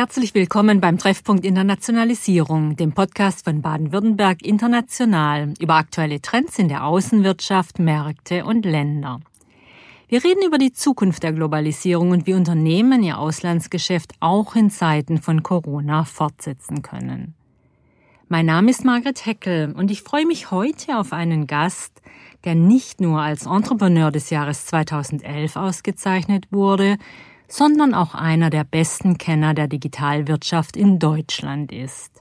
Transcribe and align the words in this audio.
Herzlich 0.00 0.32
willkommen 0.32 0.80
beim 0.80 0.96
Treffpunkt 0.96 1.44
Internationalisierung, 1.44 2.74
dem 2.74 2.92
Podcast 2.92 3.44
von 3.44 3.60
Baden-Württemberg 3.60 4.40
International 4.40 5.52
über 5.60 5.74
aktuelle 5.74 6.22
Trends 6.22 6.58
in 6.58 6.68
der 6.68 6.86
Außenwirtschaft, 6.86 7.78
Märkte 7.78 8.46
und 8.46 8.64
Länder. 8.64 9.20
Wir 10.08 10.24
reden 10.24 10.42
über 10.46 10.56
die 10.56 10.72
Zukunft 10.72 11.22
der 11.22 11.34
Globalisierung 11.34 12.12
und 12.12 12.26
wie 12.26 12.32
Unternehmen 12.32 13.02
ihr 13.02 13.18
Auslandsgeschäft 13.18 14.14
auch 14.20 14.56
in 14.56 14.70
Zeiten 14.70 15.18
von 15.18 15.42
Corona 15.42 16.06
fortsetzen 16.06 16.80
können. 16.80 17.34
Mein 18.26 18.46
Name 18.46 18.70
ist 18.70 18.86
Margret 18.86 19.26
Heckel 19.26 19.74
und 19.76 19.90
ich 19.90 20.00
freue 20.00 20.24
mich 20.24 20.50
heute 20.50 20.98
auf 20.98 21.12
einen 21.12 21.46
Gast, 21.46 22.00
der 22.44 22.54
nicht 22.54 23.02
nur 23.02 23.20
als 23.20 23.44
Entrepreneur 23.44 24.10
des 24.10 24.30
Jahres 24.30 24.64
2011 24.64 25.56
ausgezeichnet 25.56 26.46
wurde, 26.50 26.96
sondern 27.50 27.94
auch 27.94 28.14
einer 28.14 28.48
der 28.48 28.64
besten 28.64 29.18
Kenner 29.18 29.52
der 29.52 29.66
Digitalwirtschaft 29.68 30.76
in 30.76 30.98
Deutschland 30.98 31.72
ist. 31.72 32.20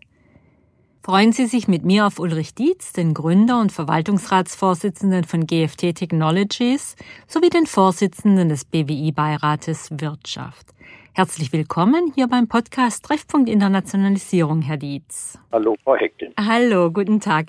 Freuen 1.01 1.31
Sie 1.31 1.45
sich 1.45 1.67
mit 1.67 1.85
mir 1.85 2.05
auf 2.05 2.19
Ulrich 2.19 2.55
Dietz, 2.55 2.91
den 2.93 3.13
Gründer 3.13 3.61
und 3.61 3.71
Verwaltungsratsvorsitzenden 3.71 5.23
von 5.23 5.47
GFT 5.47 5.95
Technologies 5.95 6.95
sowie 7.27 7.49
den 7.49 7.67
Vorsitzenden 7.67 8.49
des 8.49 8.65
BWI-Beirates 8.65 9.91
Wirtschaft. 9.91 10.67
Herzlich 11.13 11.51
willkommen 11.53 12.11
hier 12.15 12.27
beim 12.27 12.47
Podcast 12.47 13.03
Treffpunkt 13.05 13.49
Internationalisierung, 13.49 14.61
Herr 14.61 14.77
Dietz. 14.77 15.37
Hallo, 15.51 15.75
Frau 15.83 15.95
Heckel. 15.95 16.33
Hallo, 16.39 16.91
guten 16.91 17.19
Tag. 17.19 17.47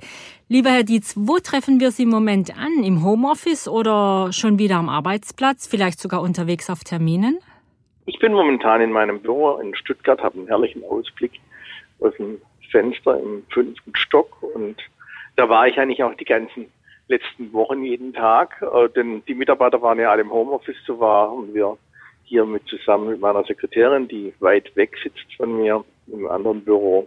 Lieber 0.48 0.70
Herr 0.70 0.84
Dietz, 0.84 1.14
wo 1.16 1.38
treffen 1.38 1.80
wir 1.80 1.92
Sie 1.92 2.04
im 2.04 2.10
Moment 2.10 2.56
an? 2.56 2.82
Im 2.82 3.04
Homeoffice 3.04 3.68
oder 3.68 4.32
schon 4.32 4.58
wieder 4.58 4.76
am 4.76 4.88
Arbeitsplatz? 4.88 5.66
Vielleicht 5.66 6.00
sogar 6.00 6.22
unterwegs 6.22 6.70
auf 6.70 6.82
Terminen? 6.84 7.38
Ich 8.12 8.18
bin 8.18 8.32
momentan 8.32 8.80
in 8.80 8.90
meinem 8.90 9.20
Büro 9.20 9.58
in 9.58 9.72
Stuttgart, 9.76 10.20
habe 10.20 10.36
einen 10.36 10.48
herrlichen 10.48 10.82
Ausblick 10.82 11.30
aus 12.00 12.12
dem 12.16 12.42
Fenster 12.72 13.16
im 13.20 13.44
fünften 13.50 13.94
Stock 13.94 14.42
und 14.42 14.82
da 15.36 15.48
war 15.48 15.68
ich 15.68 15.78
eigentlich 15.78 16.02
auch 16.02 16.14
die 16.14 16.24
ganzen 16.24 16.66
letzten 17.06 17.52
Wochen 17.52 17.84
jeden 17.84 18.12
Tag, 18.12 18.60
äh, 18.62 18.88
denn 18.88 19.24
die 19.26 19.34
Mitarbeiter 19.36 19.80
waren 19.80 20.00
ja 20.00 20.10
alle 20.10 20.22
im 20.22 20.32
Homeoffice, 20.32 20.74
so 20.84 20.98
waren 20.98 21.54
wir 21.54 21.78
hier 22.24 22.44
mit 22.44 22.66
zusammen 22.66 23.10
mit 23.10 23.20
meiner 23.20 23.44
Sekretärin, 23.44 24.08
die 24.08 24.34
weit 24.40 24.74
weg 24.74 24.96
sitzt 25.00 25.32
von 25.36 25.56
mir 25.56 25.84
im 26.08 26.26
anderen 26.26 26.64
Büro, 26.64 27.06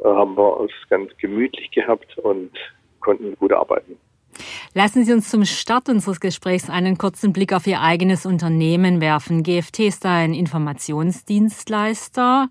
äh, 0.00 0.08
haben 0.08 0.36
wir 0.36 0.64
es 0.64 0.88
ganz 0.88 1.16
gemütlich 1.18 1.70
gehabt 1.70 2.18
und 2.18 2.50
konnten 2.98 3.36
gut 3.36 3.52
arbeiten. 3.52 3.96
Lassen 4.74 5.04
Sie 5.04 5.12
uns 5.12 5.30
zum 5.30 5.44
Start 5.44 5.88
unseres 5.88 6.20
Gesprächs 6.20 6.70
einen 6.70 6.98
kurzen 6.98 7.32
Blick 7.32 7.52
auf 7.52 7.66
Ihr 7.66 7.80
eigenes 7.80 8.26
Unternehmen 8.26 9.00
werfen. 9.00 9.42
GFT 9.42 9.80
ist 9.80 10.06
ein 10.06 10.34
Informationsdienstleister 10.34 12.48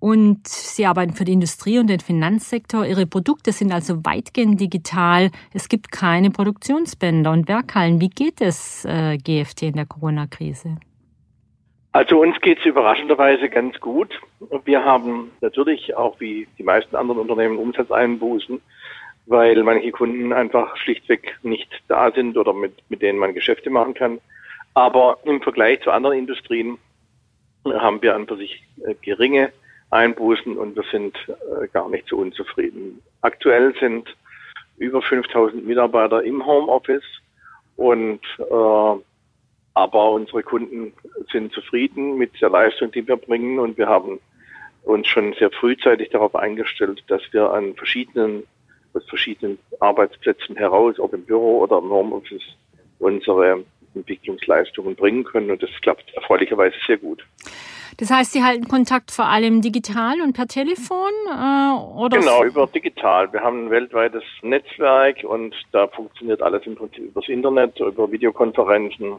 und 0.00 0.48
Sie 0.48 0.86
arbeiten 0.86 1.12
für 1.12 1.24
die 1.24 1.32
Industrie 1.32 1.78
und 1.78 1.86
den 1.86 2.00
Finanzsektor. 2.00 2.84
Ihre 2.84 3.06
Produkte 3.06 3.52
sind 3.52 3.72
also 3.72 4.04
weitgehend 4.04 4.60
digital. 4.60 5.30
Es 5.54 5.68
gibt 5.68 5.92
keine 5.92 6.30
Produktionsbänder 6.30 7.30
und 7.30 7.48
Werkhallen. 7.48 8.00
Wie 8.00 8.10
geht 8.10 8.40
es 8.40 8.84
äh, 8.84 9.18
GFT 9.18 9.62
in 9.62 9.74
der 9.74 9.86
Corona-Krise? 9.86 10.78
Also 11.92 12.20
uns 12.20 12.40
geht 12.40 12.58
es 12.58 12.64
überraschenderweise 12.64 13.50
ganz 13.50 13.78
gut. 13.78 14.18
Wir 14.64 14.82
haben 14.82 15.30
natürlich 15.42 15.94
auch 15.94 16.18
wie 16.20 16.48
die 16.58 16.62
meisten 16.62 16.96
anderen 16.96 17.20
Unternehmen 17.20 17.58
Umsatzeinbußen 17.58 18.62
weil 19.26 19.62
manche 19.62 19.92
Kunden 19.92 20.32
einfach 20.32 20.76
schlichtweg 20.76 21.38
nicht 21.42 21.70
da 21.88 22.10
sind 22.10 22.36
oder 22.36 22.52
mit, 22.52 22.74
mit 22.88 23.02
denen 23.02 23.18
man 23.18 23.34
Geschäfte 23.34 23.70
machen 23.70 23.94
kann. 23.94 24.20
Aber 24.74 25.18
im 25.24 25.42
Vergleich 25.42 25.80
zu 25.82 25.90
anderen 25.90 26.18
Industrien 26.18 26.78
haben 27.64 28.02
wir 28.02 28.14
an 28.14 28.26
für 28.26 28.36
sich 28.36 28.62
äh, 28.84 28.94
geringe 29.02 29.52
Einbußen 29.90 30.56
und 30.56 30.74
wir 30.74 30.84
sind 30.90 31.16
äh, 31.28 31.68
gar 31.68 31.88
nicht 31.88 32.08
so 32.08 32.16
unzufrieden. 32.16 33.02
Aktuell 33.20 33.74
sind 33.78 34.16
über 34.78 35.02
5000 35.02 35.64
Mitarbeiter 35.66 36.22
im 36.22 36.44
Homeoffice 36.44 37.04
und 37.76 38.20
äh, 38.38 39.00
aber 39.74 40.10
unsere 40.10 40.42
Kunden 40.42 40.92
sind 41.30 41.52
zufrieden 41.52 42.18
mit 42.18 42.40
der 42.40 42.50
Leistung, 42.50 42.90
die 42.90 43.06
wir 43.06 43.16
bringen 43.16 43.58
und 43.58 43.78
wir 43.78 43.86
haben 43.86 44.20
uns 44.84 45.06
schon 45.06 45.32
sehr 45.34 45.50
frühzeitig 45.50 46.10
darauf 46.10 46.34
eingestellt, 46.34 47.02
dass 47.06 47.22
wir 47.32 47.50
an 47.50 47.74
verschiedenen 47.74 48.42
aus 48.94 49.04
verschiedenen 49.08 49.58
Arbeitsplätzen 49.80 50.56
heraus, 50.56 50.98
ob 50.98 51.12
im 51.12 51.24
Büro 51.24 51.60
oder 51.60 51.78
im 51.78 51.90
Homeoffice, 51.90 52.42
unsere 52.98 53.64
Entwicklungsleistungen 53.94 54.94
bringen 54.94 55.24
können. 55.24 55.50
Und 55.50 55.62
das 55.62 55.70
klappt 55.82 56.12
erfreulicherweise 56.14 56.76
sehr 56.86 56.98
gut. 56.98 57.24
Das 57.98 58.10
heißt, 58.10 58.32
Sie 58.32 58.42
halten 58.42 58.68
Kontakt 58.68 59.10
vor 59.10 59.26
allem 59.26 59.60
digital 59.60 60.20
und 60.22 60.32
per 60.32 60.46
Telefon? 60.46 61.10
Äh, 61.28 61.98
oder 61.98 62.18
genau, 62.18 62.42
über 62.44 62.66
digital. 62.66 63.30
Wir 63.32 63.40
haben 63.40 63.66
ein 63.66 63.70
weltweites 63.70 64.22
Netzwerk 64.42 65.22
und 65.24 65.54
da 65.72 65.88
funktioniert 65.88 66.42
alles 66.42 66.66
im 66.66 66.74
Prinzip 66.74 67.04
übers 67.04 67.28
Internet, 67.28 67.78
über 67.80 68.10
Videokonferenzen 68.10 69.16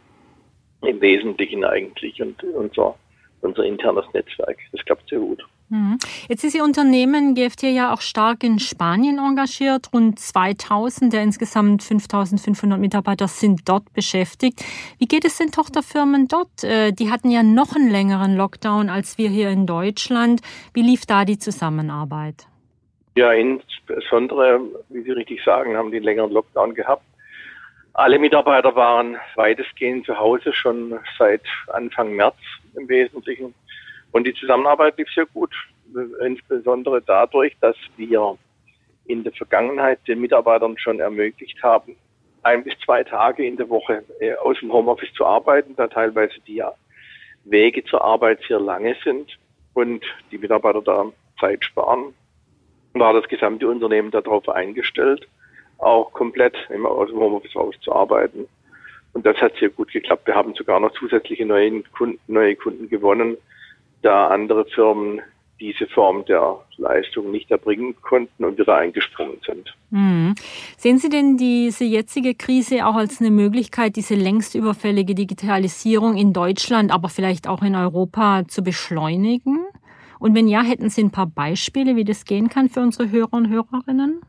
im 0.82 1.02
Wesentlichen 1.02 1.64
eigentlich 1.64 2.22
und 2.22 2.44
unser, 2.44 2.96
unser 3.42 3.64
internes 3.64 4.06
Netzwerk. 4.14 4.58
Das 4.72 4.84
klappt 4.86 5.08
sehr 5.08 5.20
gut. 5.20 5.44
Jetzt 6.30 6.44
ist 6.44 6.56
Ihr 6.56 6.64
Unternehmen 6.64 7.36
GFT 7.36 7.64
ja 7.64 7.94
auch 7.94 8.02
stark 8.02 8.44
in 8.44 8.60
Spanien 8.60 9.20
engagiert. 9.20 9.90
Rund 9.94 10.20
2000 10.20 11.14
der 11.14 11.24
insgesamt 11.24 11.84
5500 11.84 12.80
Mitarbeiter 12.80 13.28
sind 13.28 13.68
dort 13.68 13.92
beschäftigt. 13.94 14.64
Wie 15.00 15.08
geht 15.08 15.26
es 15.26 15.38
den 15.38 15.52
Tochterfirmen 15.52 16.28
dort? 16.28 16.64
Äh, 16.64 16.92
die 16.92 17.12
hatten 17.12 17.30
ja 17.30 17.44
noch 17.44 17.76
einen 17.76 17.90
längeren 17.90 18.36
Lockdown 18.36 18.90
als 18.90 19.18
wir 19.18 19.30
hier 19.30 19.50
in 19.50 19.66
Deutschland. 19.66 20.42
Wie 20.74 20.82
lief 20.82 21.06
da 21.06 21.26
die 21.26 21.38
Zusammenarbeit? 21.38 22.48
Ja, 23.16 23.32
insbesondere, 23.32 24.60
wie 24.90 25.04
Sie 25.04 25.12
richtig 25.12 25.44
sagen, 25.44 25.78
haben 25.78 25.92
die 25.92 25.98
einen 25.98 26.06
längeren 26.06 26.32
Lockdown 26.32 26.74
gehabt. 26.74 27.04
Alle 27.94 28.18
Mitarbeiter 28.18 28.76
waren 28.76 29.18
weitestgehend 29.36 30.08
zu 30.08 30.18
Hause 30.18 30.52
schon 30.52 31.00
seit 31.20 31.44
Anfang 31.68 32.16
März 32.16 32.38
im 32.76 32.90
Wesentlichen. 32.90 33.54
Und 34.12 34.26
die 34.26 34.34
Zusammenarbeit 34.34 34.98
lief 34.98 35.08
sehr 35.14 35.28
gut, 35.28 35.54
insbesondere 36.22 37.02
dadurch, 37.02 37.56
dass 37.62 37.76
wir 37.98 38.38
in 39.06 39.24
der 39.24 39.34
Vergangenheit 39.34 40.00
den 40.08 40.22
Mitarbeitern 40.22 40.78
schon 40.78 41.00
ermöglicht 41.00 41.62
haben, 41.62 41.96
ein 42.44 42.64
bis 42.64 42.74
zwei 42.84 43.04
Tage 43.04 43.46
in 43.46 43.58
der 43.58 43.70
Woche 43.70 44.04
äh, 44.20 44.34
aus 44.36 44.60
dem 44.60 44.72
Homeoffice 44.72 45.14
zu 45.14 45.26
arbeiten, 45.26 45.76
da 45.76 45.88
teilweise 45.88 46.36
die 46.48 46.64
Wege 47.46 47.84
zur 47.86 48.04
Arbeit 48.04 48.40
sehr 48.48 48.60
lange 48.60 48.96
sind 49.04 49.38
und 49.74 50.04
die 50.32 50.38
Mitarbeiter 50.38 50.82
da 50.82 51.06
Zeit 51.40 51.64
sparen, 51.64 52.14
war 52.94 53.14
das 53.14 53.28
gesamte 53.28 53.68
Unternehmen 53.68 54.12
darauf 54.12 54.48
eingestellt, 54.50 55.28
auch 55.80 56.12
komplett 56.14 56.56
immer 56.70 56.92
aus 56.92 57.10
dem 57.10 57.20
Homeoffice 57.20 57.56
rauszuarbeiten. 57.56 58.48
Und 59.14 59.26
das 59.26 59.38
hat 59.38 59.56
sehr 59.60 59.70
gut 59.70 59.92
geklappt. 59.92 60.28
Wir 60.28 60.36
haben 60.36 60.56
sogar 60.56 60.80
noch 60.80 60.92
zusätzliche 60.94 61.46
neue 61.46 61.84
Kunden, 61.84 62.20
neue 62.28 62.56
Kunden 62.56 62.90
gewonnen, 62.90 63.38
da 64.02 64.28
andere 64.28 64.66
Firmen 64.66 65.22
diese 65.60 65.88
Form 65.88 66.26
der 66.26 66.60
Leistung 66.78 67.32
nicht 67.32 67.50
erbringen 67.52 67.96
konnten 68.02 68.44
und 68.44 68.58
wieder 68.58 68.76
eingesprungen 68.76 69.38
sind. 69.46 69.74
Mhm. 69.92 70.36
Sehen 70.78 70.98
Sie 70.98 71.10
denn 71.10 71.38
diese 71.38 71.86
jetzige 71.86 72.36
Krise 72.36 72.86
auch 72.86 72.96
als 72.96 73.22
eine 73.22 73.32
Möglichkeit, 73.32 73.96
diese 73.96 74.16
längst 74.16 74.56
überfällige 74.56 75.16
Digitalisierung 75.16 76.18
in 76.18 76.34
Deutschland, 76.34 76.92
aber 76.92 77.10
vielleicht 77.10 77.48
auch 77.48 77.62
in 77.62 77.76
Europa 77.76 78.44
zu 78.48 78.64
beschleunigen? 78.64 79.60
Und 80.20 80.36
wenn 80.36 80.48
ja, 80.48 80.62
hätten 80.62 80.90
Sie 80.90 81.04
ein 81.04 81.12
paar 81.12 81.28
Beispiele, 81.28 81.96
wie 81.96 82.06
das 82.06 82.26
gehen 82.26 82.50
kann 82.50 82.70
für 82.70 82.80
unsere 82.80 83.12
Hörer 83.12 83.34
und 83.34 83.50
Hörerinnen? 83.50 84.22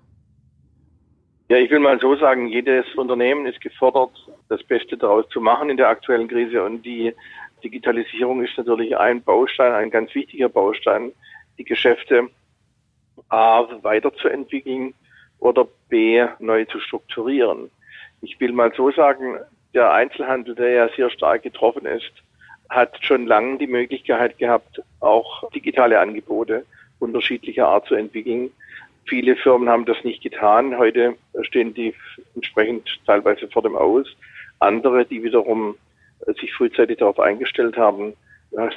Ja, 1.49 1.59
ich 1.59 1.71
will 1.71 1.79
mal 1.79 2.01
so 2.01 2.17
sagen, 2.17 2.49
jedes 2.49 2.87
Unternehmen 2.97 3.47
ist 3.47 3.61
gefordert, 3.61 4.11
das 4.49 4.63
Beste 4.65 4.97
daraus 4.97 5.28
zu 5.28 5.41
machen 5.41 5.69
in 5.69 5.77
der 5.77 5.89
aktuellen 5.89 6.27
Krise 6.27 6.65
und 6.65 6.84
die 6.84 7.13
Digitalisierung 7.65 8.45
ist 8.45 8.57
natürlich 8.59 8.97
ein 8.97 9.22
Baustein, 9.22 9.72
ein 9.72 9.91
ganz 9.91 10.15
wichtiger 10.15 10.49
Baustein, 10.49 11.13
die 11.59 11.65
Geschäfte 11.65 12.28
A 13.31 13.66
weiterzuentwickeln 13.83 14.95
oder 15.39 15.66
B 15.89 16.25
neu 16.39 16.65
zu 16.66 16.78
strukturieren. 16.78 17.71
Ich 18.21 18.39
will 18.39 18.53
mal 18.53 18.72
so 18.77 18.91
sagen, 18.91 19.39
der 19.72 19.93
Einzelhandel, 19.93 20.55
der 20.55 20.71
ja 20.71 20.89
sehr 20.95 21.11
stark 21.11 21.43
getroffen 21.43 21.87
ist, 21.87 22.13
hat 22.69 22.97
schon 23.03 23.27
lange 23.27 23.59
die 23.59 23.67
Möglichkeit 23.67 24.39
gehabt, 24.39 24.83
auch 25.01 25.51
digitale 25.51 25.99
Angebote 25.99 26.65
unterschiedlicher 26.99 27.69
Art 27.69 27.87
zu 27.87 27.95
entwickeln. 27.95 28.51
Viele 29.07 29.37
Firmen 29.37 29.69
haben 29.69 29.84
das 29.84 30.03
nicht 30.05 30.22
getan. 30.22 30.78
Heute 30.78 31.17
stehen 31.43 31.75
die 31.75 31.95
entsprechend 32.34 33.01
teilweise 33.07 33.49
vor 33.49 33.63
dem 33.63 33.77
Aus. 33.77 34.07
Andere, 34.60 35.05
die 35.05 35.22
wiederum 35.22 35.77
sich 36.41 36.53
frühzeitig 36.54 36.98
darauf 36.98 37.18
eingestellt 37.18 37.76
haben, 37.76 38.15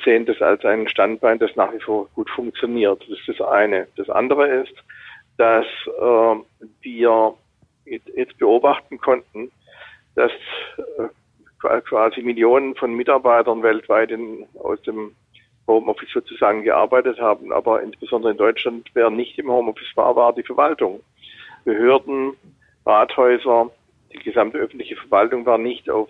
sehen 0.03 0.25
das 0.25 0.41
als 0.41 0.65
ein 0.65 0.87
Standbein, 0.87 1.39
das 1.39 1.55
nach 1.55 1.71
wie 1.73 1.79
vor 1.79 2.07
gut 2.15 2.29
funktioniert. 2.29 3.01
Das 3.01 3.19
ist 3.19 3.27
das 3.27 3.47
eine. 3.47 3.87
Das 3.95 4.09
andere 4.09 4.47
ist, 4.47 4.73
dass 5.37 5.65
äh, 5.85 6.35
wir 6.81 7.33
jetzt 7.85 8.37
beobachten 8.37 8.97
konnten, 8.97 9.51
dass 10.15 10.31
äh, 10.97 11.81
quasi 11.81 12.21
Millionen 12.21 12.75
von 12.75 12.93
Mitarbeitern 12.95 13.63
weltweit 13.63 14.11
in, 14.11 14.47
aus 14.59 14.81
dem 14.81 15.15
Homeoffice 15.67 16.09
sozusagen 16.13 16.63
gearbeitet 16.63 17.19
haben, 17.19 17.51
aber 17.51 17.81
insbesondere 17.81 18.31
in 18.31 18.37
Deutschland, 18.37 18.89
wer 18.93 19.09
nicht 19.09 19.37
im 19.37 19.51
Homeoffice 19.51 19.95
war, 19.95 20.15
war 20.15 20.33
die 20.33 20.43
Verwaltung. 20.43 21.01
Behörden, 21.65 22.33
Rathäuser, 22.85 23.69
die 24.13 24.19
gesamte 24.19 24.57
öffentliche 24.57 24.95
Verwaltung 24.95 25.45
war 25.45 25.57
nicht 25.57 25.89
auf 25.89 26.09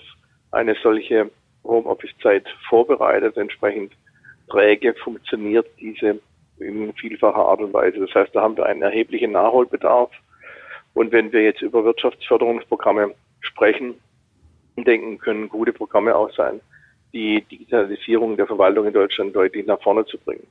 eine 0.52 0.76
solche 0.82 1.30
Homeoffice-Zeit 1.64 2.48
vorbereitet. 2.70 3.38
Entsprechend 3.38 3.94
träge 4.50 4.94
funktioniert 4.96 5.68
diese 5.80 6.20
in 6.60 6.94
vielfacher 6.94 7.46
Art 7.46 7.60
und 7.60 7.74
Weise. 7.74 8.00
Das 8.00 8.14
heißt, 8.14 8.36
da 8.36 8.42
haben 8.42 8.58
wir 8.58 8.66
einen 8.66 8.82
erheblichen 8.82 9.32
Nachholbedarf. 9.32 10.12
Und 10.94 11.12
wenn 11.12 11.32
wir 11.32 11.44
jetzt 11.44 11.62
über 11.62 11.84
Wirtschaftsförderungsprogramme 11.84 13.14
sprechen, 13.42 13.96
denken, 14.76 15.18
können 15.20 15.50
gute 15.50 15.74
Programme 15.74 16.16
auch 16.16 16.32
sein, 16.34 16.60
die 17.14 17.42
Digitalisierung 17.42 18.38
der 18.38 18.48
Verwaltung 18.48 18.88
in 18.88 18.94
Deutschland 18.94 19.36
deutlich 19.36 19.66
nach 19.66 19.82
vorne 19.82 20.06
zu 20.06 20.18
bringen. 20.18 20.46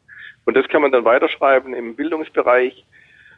Und 0.44 0.56
das 0.56 0.68
kann 0.68 0.82
man 0.82 0.92
dann 0.92 1.04
weiterschreiben 1.04 1.74
im 1.74 1.96
Bildungsbereich. 1.96 2.84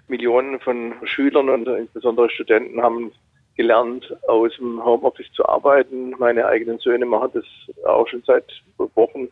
Millionen 0.09 0.59
von 0.61 0.95
Schülern 1.05 1.51
und 1.51 1.69
insbesondere 1.69 2.31
Studenten 2.31 2.83
haben 2.83 3.13
gelernt, 3.59 4.17
aus 4.29 4.57
dem 4.57 4.83
Homeoffice 4.83 5.31
zu 5.33 5.45
arbeiten. 5.47 6.15
Meine 6.19 6.47
eigenen 6.47 6.79
Söhne 6.79 7.05
machen 7.05 7.31
das 7.35 7.45
auch 7.85 8.09
schon 8.09 8.23
seit 8.25 8.45
Wochen. 8.95 9.29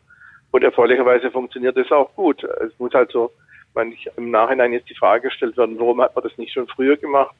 Und 0.50 0.64
erfreulicherweise 0.64 1.30
funktioniert 1.30 1.76
das 1.76 1.90
auch 1.92 2.12
gut. 2.14 2.42
Es 2.42 2.76
muss 2.78 2.92
halt 2.92 3.12
so, 3.12 3.30
man 3.74 3.94
im 4.16 4.30
Nachhinein 4.32 4.72
jetzt 4.72 4.90
die 4.90 4.96
Frage 4.96 5.28
gestellt 5.28 5.56
werden, 5.56 5.78
warum 5.78 6.00
hat 6.00 6.14
man 6.14 6.24
das 6.24 6.36
nicht 6.38 6.52
schon 6.52 6.66
früher 6.66 6.96
gemacht? 6.96 7.34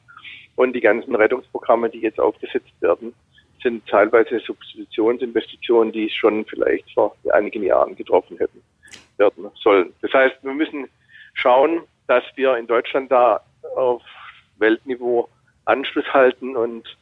Und 0.55 0.73
die 0.73 0.81
ganzen 0.81 1.13
Rettungsprogramme, 1.13 1.89
die 1.89 1.99
jetzt 1.99 2.19
aufgesetzt 2.19 2.73
werden, 2.79 3.13
sind 3.61 3.85
teilweise 3.87 4.39
Substitutionsinvestitionen, 4.39 5.91
die 5.91 6.09
schon 6.09 6.45
vielleicht 6.45 6.89
vor 6.93 7.15
einigen 7.33 7.63
Jahren 7.63 7.95
getroffen 7.95 8.37
hätten 8.37 8.61
werden 9.17 9.51
sollen. 9.61 9.93
Das 10.01 10.13
heißt, 10.13 10.37
wir 10.41 10.53
müssen 10.53 10.87
schauen, 11.33 11.81
dass 12.07 12.23
wir 12.35 12.55
in 12.55 12.67
Deutschland 12.67 13.11
da 13.11 13.41
auf 13.75 14.01
Weltniveau 14.57 15.27
Anschluss 15.67 16.05
halten 16.13 16.55
und 16.55 16.97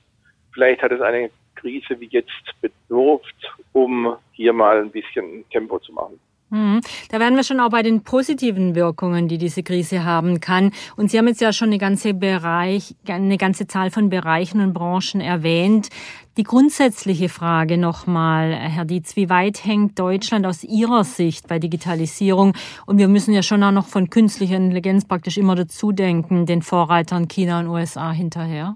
vielleicht 0.54 0.82
hat 0.82 0.92
es 0.92 1.02
eine 1.02 1.30
Krise 1.56 2.00
wie 2.00 2.08
jetzt 2.08 2.62
bedurft, 2.62 3.54
um 3.74 4.16
hier 4.34 4.54
mal 4.54 4.80
ein 4.80 4.92
bisschen 4.92 5.48
Tempo 5.50 5.80
zu 5.80 5.94
machen. 5.94 6.20
Mhm. 6.50 6.82
Da 7.10 7.20
wären 7.20 7.36
wir 7.36 7.44
schon 7.44 7.60
auch 7.60 7.70
bei 7.70 7.82
den 7.82 8.04
positiven 8.04 8.76
Wirkungen, 8.76 9.28
die 9.28 9.38
diese 9.38 9.64
Krise 9.64 10.06
haben 10.06 10.40
kann. 10.40 10.72
Und 10.96 11.10
Sie 11.10 11.18
haben 11.18 11.28
jetzt 11.28 11.42
ja 11.42 11.52
schon 11.52 11.70
eine 11.70 11.80
ganze 11.80 12.14
Bereich, 12.14 12.96
eine 13.08 13.38
ganze 13.38 13.68
Zahl 13.68 13.90
von 13.90 14.10
Bereichen 14.10 14.62
und 14.62 14.74
Branchen 14.74 15.22
erwähnt. 15.22 15.90
Die 16.38 16.44
grundsätzliche 16.44 17.30
Frage 17.30 17.78
nochmal, 17.78 18.54
Herr 18.54 18.86
Dietz, 18.86 19.16
wie 19.16 19.30
weit 19.30 19.66
hängt 19.66 19.98
Deutschland 19.98 20.46
aus 20.46 20.64
Ihrer 20.64 21.04
Sicht 21.04 21.48
bei 21.48 21.60
Digitalisierung? 21.60 22.54
Und 22.86 22.98
wir 22.98 23.08
müssen 23.08 23.34
ja 23.34 23.42
schon 23.42 23.64
auch 23.64 23.72
noch 23.72 23.88
von 23.88 24.10
künstlicher 24.10 24.58
Intelligenz 24.58 25.06
praktisch 25.06 25.38
immer 25.38 25.56
dazu 25.56 25.92
denken, 25.92 26.46
den 26.46 26.62
Vorreitern 26.62 27.28
China 27.28 27.60
und 27.62 27.68
USA 27.68 28.12
hinterher. 28.12 28.76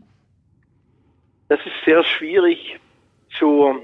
Das 1.49 1.59
ist 1.65 1.85
sehr 1.85 2.03
schwierig 2.03 2.79
zu 3.37 3.75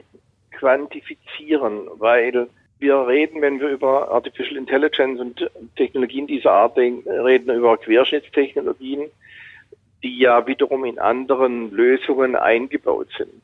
quantifizieren, 0.51 1.87
weil 1.97 2.47
wir 2.85 3.07
reden, 3.07 3.41
wenn 3.41 3.59
wir 3.59 3.69
über 3.69 4.11
Artificial 4.11 4.57
Intelligence 4.57 5.19
und 5.19 5.49
Technologien 5.75 6.27
dieser 6.27 6.51
Art 6.51 6.77
reden, 6.77 7.49
über 7.49 7.77
Querschnittstechnologien, 7.77 9.09
die 10.03 10.19
ja 10.19 10.45
wiederum 10.45 10.85
in 10.85 10.99
anderen 10.99 11.71
Lösungen 11.71 12.35
eingebaut 12.35 13.07
sind. 13.17 13.41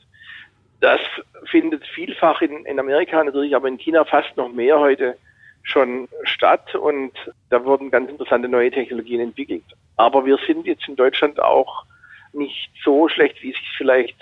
Das 0.80 1.00
findet 1.46 1.84
vielfach 1.88 2.42
in, 2.42 2.66
in 2.66 2.80
Amerika 2.80 3.24
natürlich, 3.24 3.56
aber 3.56 3.68
in 3.68 3.80
China 3.80 4.06
fast 4.06 4.38
noch 4.38 4.52
mehr 4.52 4.80
heute 4.80 5.18
schon 5.64 6.08
statt 6.24 6.76
und 6.76 7.14
da 7.50 7.66
wurden 7.66 7.90
ganz 7.90 8.12
interessante 8.12 8.48
neue 8.48 8.70
Technologien 8.70 9.22
entwickelt. 9.22 9.64
Aber 9.98 10.24
wir 10.26 10.38
sind 10.46 10.68
jetzt 10.68 10.88
in 10.88 10.96
Deutschland 10.96 11.40
auch 11.40 11.86
nicht 12.34 12.70
so 12.84 13.08
schlecht, 13.10 13.42
wie 13.42 13.52
sich 13.52 13.70
vielleicht 13.76 14.18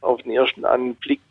auf 0.00 0.22
den 0.22 0.32
ersten 0.32 0.64
Anblick 0.64 1.22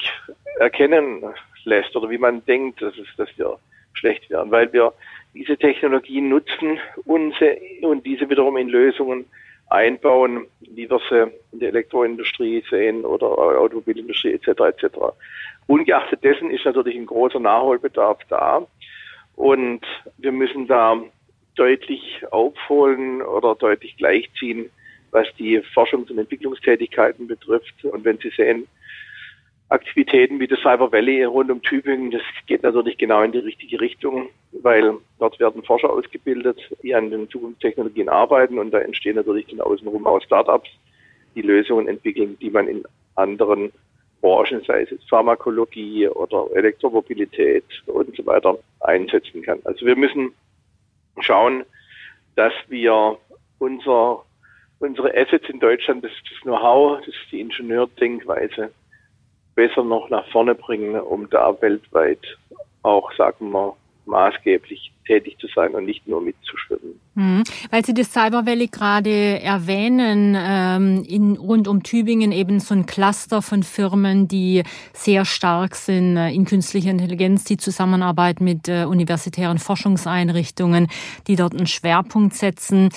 erkennen 0.60 1.24
lässt 1.66 1.96
oder 1.96 2.10
wie 2.10 2.18
man 2.18 2.46
denkt, 2.46 2.82
dass, 2.82 2.98
es, 2.98 3.08
dass 3.18 3.30
wir 3.38 3.58
schlecht 3.94 4.30
werden, 4.30 4.52
weil 4.52 4.72
wir 4.74 4.94
diese 5.34 5.58
Technologien 5.58 6.30
nutzen 6.30 6.80
und, 7.06 7.34
und 7.82 8.06
diese 8.06 8.30
wiederum 8.30 8.58
in 8.58 8.70
Lösungen 8.70 9.26
einbauen, 9.70 10.48
wie 10.62 10.90
wir 10.90 11.00
sie 11.10 11.32
in 11.52 11.60
der 11.60 11.70
Elektroindustrie 11.70 12.64
sehen 12.70 13.06
oder 13.06 13.28
Automobilindustrie 13.28 14.34
etc. 14.34 14.48
etc. 14.48 14.98
Ungeachtet 15.68 16.24
dessen 16.24 16.52
ist 16.52 16.66
natürlich 16.66 16.96
ein 16.96 17.06
großer 17.06 17.40
Nachholbedarf 17.40 18.20
da 18.30 18.68
und 19.36 19.82
wir 20.18 20.32
müssen 20.32 20.68
da 20.68 21.02
deutlich 21.56 22.24
aufholen 22.32 23.22
oder 23.22 23.56
deutlich 23.56 23.98
gleichziehen, 23.98 24.70
was 25.12 25.28
die 25.38 25.60
Forschungs- 25.60 26.12
und 26.12 26.18
Entwicklungstätigkeiten 26.18 27.28
betrifft. 27.28 27.84
Und 27.86 28.04
wenn 28.04 28.18
Sie 28.18 28.32
sehen, 28.36 28.68
Aktivitäten 29.74 30.40
wie 30.40 30.48
das 30.48 30.60
Cyber 30.60 30.92
Valley 30.92 31.24
rund 31.24 31.50
um 31.50 31.60
Tübingen, 31.64 32.12
das 32.12 32.22
geht 32.46 32.62
natürlich 32.62 32.96
genau 32.96 33.24
in 33.24 33.32
die 33.32 33.40
richtige 33.40 33.82
Richtung, 33.82 34.30
weil 34.52 34.94
dort 35.18 35.40
werden 35.40 35.64
Forscher 35.64 35.90
ausgebildet, 35.90 36.62
die 36.84 36.94
an 36.94 37.10
den 37.10 37.28
Zukunftstechnologien 37.28 38.08
arbeiten 38.08 38.60
und 38.60 38.70
da 38.70 38.78
entstehen 38.78 39.16
natürlich 39.16 39.48
dann 39.48 39.62
außenrum 39.62 40.06
auch 40.06 40.22
Startups, 40.22 40.70
die 41.34 41.42
Lösungen 41.42 41.88
entwickeln, 41.88 42.38
die 42.40 42.52
man 42.52 42.68
in 42.68 42.84
anderen 43.16 43.72
Branchen, 44.22 44.62
sei 44.68 44.84
es 44.84 44.92
jetzt 44.92 45.10
Pharmakologie 45.10 46.08
oder 46.08 46.46
Elektromobilität 46.54 47.66
und 47.88 48.16
so 48.16 48.24
weiter, 48.28 48.60
einsetzen 48.82 49.42
kann. 49.42 49.60
Also 49.64 49.88
wir 49.88 49.96
müssen 49.96 50.34
schauen, 51.20 51.64
dass 52.36 52.54
wir 52.68 53.18
unser, 53.58 54.24
unsere 54.78 55.18
Assets 55.18 55.50
in 55.50 55.60
Deutschland, 55.60 56.04
das, 56.04 56.12
das 56.30 56.42
Know-how, 56.42 57.00
das 57.00 57.08
ist 57.08 57.32
die 57.32 57.42
Ingenieurdenkweise, 57.42 58.72
besser 59.56 59.84
noch 59.84 60.10
nach 60.10 60.28
vorne 60.32 60.56
bringen, 60.56 61.00
um 61.00 61.30
da 61.30 61.56
weltweit 61.62 62.20
auch, 62.82 63.12
sagen 63.14 63.52
wir, 63.52 63.76
maßgeblich 64.06 64.92
tätig 65.06 65.38
zu 65.40 65.48
sein 65.54 65.74
und 65.76 65.86
nicht 65.86 66.08
nur 66.08 66.22
mitzuschwimmen. 66.22 67.00
Hm. 67.16 67.44
Weil 67.70 67.86
Sie 67.86 67.94
das 67.94 68.12
Cyber 68.12 68.46
Valley 68.46 68.68
gerade 68.68 69.40
erwähnen, 69.42 70.36
ähm, 70.38 71.04
in, 71.08 71.38
rund 71.38 71.68
um 71.68 71.84
Tübingen 71.84 72.32
eben 72.32 72.60
so 72.60 72.74
ein 72.74 72.86
Cluster 72.86 73.42
von 73.42 73.64
Firmen, 73.64 74.28
die 74.28 74.64
sehr 74.94 75.26
stark 75.26 75.76
sind 75.76 76.18
äh, 76.18 76.32
in 76.32 76.46
künstlicher 76.46 76.90
Intelligenz, 76.90 77.44
die 77.44 77.58
Zusammenarbeit 77.58 78.42
mit 78.42 78.68
äh, 78.68 78.86
universitären 78.86 79.58
Forschungseinrichtungen, 79.58 80.88
die 81.28 81.36
dort 81.36 81.54
einen 81.54 81.68
Schwerpunkt 81.68 82.34
setzen. 82.36 82.90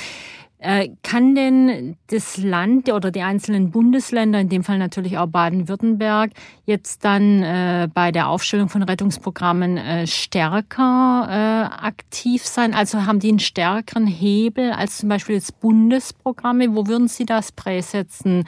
Äh, 0.58 0.88
kann 1.02 1.34
denn 1.34 1.96
das 2.08 2.38
Land 2.38 2.90
oder 2.90 3.10
die 3.10 3.20
einzelnen 3.20 3.70
Bundesländer, 3.70 4.40
in 4.40 4.48
dem 4.48 4.64
Fall 4.64 4.78
natürlich 4.78 5.18
auch 5.18 5.26
Baden-Württemberg, 5.26 6.30
jetzt 6.64 7.04
dann 7.04 7.42
äh, 7.42 7.88
bei 7.92 8.10
der 8.10 8.28
Aufstellung 8.28 8.70
von 8.70 8.82
Rettungsprogrammen 8.82 9.76
äh, 9.76 10.06
stärker 10.06 11.28
äh, 11.28 11.84
aktiv 11.86 12.42
sein? 12.42 12.72
Also 12.72 13.04
haben 13.04 13.20
die 13.20 13.28
einen 13.28 13.38
stärkeren 13.38 14.06
Hebel 14.06 14.72
als 14.72 14.98
zum 14.98 15.10
Beispiel 15.10 15.34
jetzt 15.34 15.60
Bundesprogramme? 15.60 16.74
Wo 16.74 16.86
würden 16.86 17.08
Sie 17.08 17.26
das 17.26 17.52
präsetzen? 17.52 18.44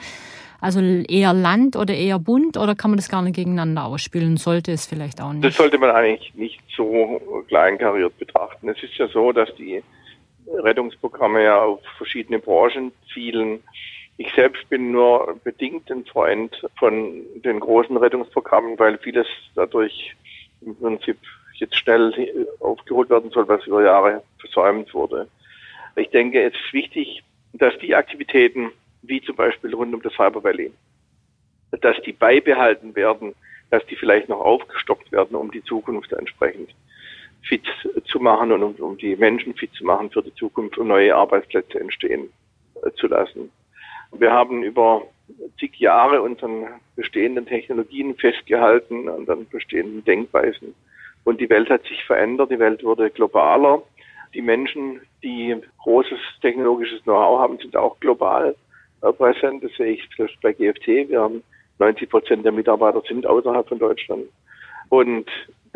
Also 0.61 0.81
eher 0.81 1.33
Land 1.33 1.75
oder 1.75 1.93
eher 1.93 2.19
Bund 2.19 2.57
oder 2.57 2.75
kann 2.75 2.91
man 2.91 2.97
das 2.97 3.07
gar 3.07 3.21
nicht 3.21 3.35
gegeneinander 3.35 3.85
ausspielen? 3.85 4.35
Sollte 4.37 4.71
es 4.71 4.85
vielleicht 4.85 5.21
auch 5.21 5.31
nicht? 5.31 5.45
Das 5.45 5.55
sollte 5.55 5.77
man 5.77 5.91
eigentlich 5.91 6.33
nicht 6.33 6.59
so 6.75 7.21
kleinkariert 7.47 8.17
betrachten. 8.17 8.67
Es 8.67 8.81
ist 8.83 8.95
ja 8.97 9.07
so, 9.07 9.31
dass 9.31 9.53
die 9.55 9.81
Rettungsprogramme 10.53 11.43
ja 11.43 11.61
auf 11.61 11.81
verschiedene 11.97 12.39
Branchen 12.39 12.91
zielen. 13.13 13.63
Ich 14.17 14.33
selbst 14.33 14.67
bin 14.69 14.91
nur 14.91 15.39
bedingt 15.43 15.89
ein 15.91 16.05
Freund 16.05 16.61
von 16.77 17.23
den 17.35 17.59
großen 17.59 17.95
Rettungsprogrammen, 17.95 18.77
weil 18.77 18.97
vieles 18.97 19.27
dadurch 19.55 20.15
im 20.61 20.75
Prinzip 20.75 21.17
jetzt 21.55 21.75
schnell 21.75 22.47
aufgeholt 22.59 23.09
werden 23.09 23.31
soll, 23.31 23.47
was 23.47 23.65
über 23.65 23.83
Jahre 23.83 24.23
versäumt 24.39 24.93
wurde. 24.93 25.27
Ich 25.95 26.09
denke, 26.09 26.43
es 26.43 26.53
ist 26.53 26.73
wichtig, 26.73 27.23
dass 27.53 27.77
die 27.79 27.95
Aktivitäten, 27.95 28.71
wie 29.01 29.21
zum 29.21 29.35
Beispiel 29.35 29.73
rund 29.73 29.93
um 29.93 30.01
das 30.01 30.13
Cyber 30.13 30.43
Valley, 30.43 30.71
dass 31.71 31.99
die 32.01 32.13
beibehalten 32.13 32.95
werden, 32.95 33.35
dass 33.69 33.85
die 33.85 33.95
vielleicht 33.95 34.29
noch 34.29 34.39
aufgestockt 34.39 35.11
werden, 35.11 35.35
um 35.35 35.51
die 35.51 35.63
Zukunft 35.63 36.11
entsprechend 36.13 36.71
fit 37.43 37.63
zu 38.05 38.19
machen 38.19 38.51
und 38.51 38.63
um, 38.63 38.75
um 38.75 38.97
die 38.97 39.15
Menschen 39.15 39.53
fit 39.55 39.73
zu 39.73 39.85
machen 39.85 40.09
für 40.09 40.21
die 40.21 40.33
Zukunft 40.35 40.77
und 40.77 40.87
neue 40.87 41.15
Arbeitsplätze 41.15 41.79
entstehen 41.79 42.29
äh, 42.83 42.91
zu 42.91 43.07
lassen. 43.07 43.51
Wir 44.11 44.31
haben 44.31 44.63
über 44.63 45.03
zig 45.59 45.79
Jahre 45.79 46.21
unseren 46.21 46.67
bestehenden 46.95 47.45
Technologien 47.45 48.15
festgehalten, 48.15 49.07
an 49.07 49.25
den 49.25 49.47
bestehenden 49.47 50.03
Denkweisen. 50.03 50.73
Und 51.23 51.39
die 51.39 51.49
Welt 51.49 51.69
hat 51.69 51.83
sich 51.83 52.03
verändert, 52.05 52.51
die 52.51 52.59
Welt 52.59 52.83
wurde 52.83 53.09
globaler. 53.09 53.83
Die 54.33 54.41
Menschen, 54.41 55.01
die 55.23 55.55
großes 55.79 56.19
technologisches 56.41 57.03
Know-how 57.03 57.39
haben, 57.39 57.57
sind 57.57 57.75
auch 57.75 57.99
global 57.99 58.55
äh, 59.01 59.11
präsent. 59.11 59.63
Das 59.63 59.71
sehe 59.73 59.93
ich 59.93 60.09
selbst 60.15 60.39
bei 60.41 60.53
GFT. 60.53 61.09
Wir 61.09 61.21
haben 61.21 61.43
90 61.79 62.09
Prozent 62.09 62.45
der 62.45 62.51
Mitarbeiter 62.51 63.01
sind 63.07 63.25
außerhalb 63.25 63.67
von 63.67 63.79
Deutschland. 63.79 64.25
Und 64.89 65.29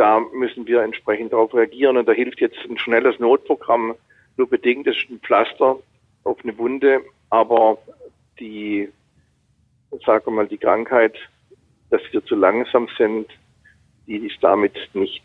da 0.04 0.20
müssen 0.20 0.68
wir 0.68 0.82
entsprechend 0.82 1.32
darauf 1.32 1.54
reagieren. 1.54 1.96
Und 1.96 2.10
da 2.10 2.12
hilft 2.12 2.42
jetzt 2.42 2.58
ein 2.70 2.78
schnelles 2.78 3.20
Notprogramm 3.20 3.96
nur 4.36 4.50
bedingt. 4.50 4.86
Das 4.86 4.98
ist 4.98 5.10
ein 5.10 5.22
Pflaster 5.22 5.80
auf 6.26 6.38
eine 6.44 6.58
Wunde, 6.58 7.00
aber 7.30 7.78
die, 8.38 8.90
sagen 10.06 10.26
wir 10.26 10.32
mal, 10.34 10.48
die 10.48 10.58
Krankheit, 10.58 11.16
dass 11.90 12.02
wir 12.12 12.22
zu 12.26 12.36
langsam 12.36 12.90
sind, 12.98 13.28
die 14.06 14.18
ist 14.18 14.40
damit 14.42 14.76
nicht. 14.94 15.24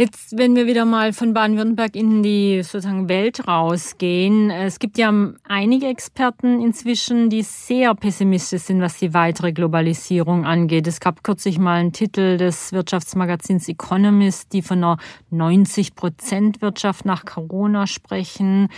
Jetzt, 0.00 0.38
wenn 0.38 0.54
wir 0.54 0.68
wieder 0.68 0.84
mal 0.84 1.12
von 1.12 1.34
Baden-Württemberg 1.34 1.96
in 1.96 2.22
die 2.22 2.62
sozusagen 2.62 3.08
Welt 3.08 3.48
rausgehen, 3.48 4.48
es 4.48 4.78
gibt 4.78 4.96
ja 4.96 5.12
einige 5.42 5.88
Experten 5.88 6.60
inzwischen, 6.62 7.30
die 7.30 7.42
sehr 7.42 7.96
pessimistisch 7.96 8.62
sind, 8.62 8.80
was 8.80 8.98
die 8.98 9.12
weitere 9.12 9.52
Globalisierung 9.52 10.44
angeht. 10.44 10.86
Es 10.86 11.00
gab 11.00 11.24
kürzlich 11.24 11.58
mal 11.58 11.80
einen 11.80 11.92
Titel 11.92 12.36
des 12.36 12.72
Wirtschaftsmagazins 12.72 13.68
Economist, 13.68 14.52
die 14.52 14.62
von 14.62 14.78
einer 14.78 14.98
90 15.30 15.96
Prozent 15.96 16.62
Wirtschaft 16.62 17.04
nach 17.04 17.24
Corona 17.24 17.88
sprechen. 17.88 18.68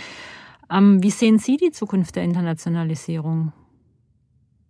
Ähm, 0.71 1.03
wie 1.03 1.11
sehen 1.11 1.37
Sie 1.37 1.57
die 1.57 1.69
Zukunft 1.69 2.15
der 2.15 2.23
Internationalisierung? 2.23 3.53